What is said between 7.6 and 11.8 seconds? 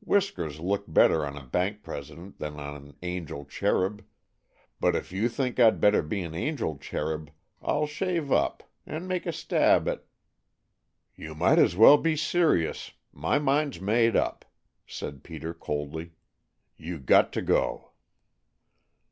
I'll shave up and make a stab at" "You might as